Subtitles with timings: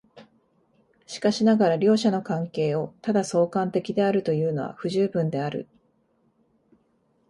[1.05, 5.67] しかしながら両者の関係をただ相関的であるというのは不十分である。